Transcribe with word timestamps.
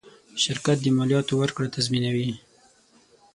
شرکت 0.43 0.77
د 0.81 0.85
مالیاتو 0.97 1.33
ورکړه 1.37 1.67
تضمینوي. 1.75 2.31